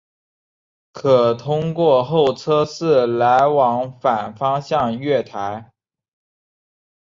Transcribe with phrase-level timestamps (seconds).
[0.91, 5.71] 可通过候车室来往反方向月台。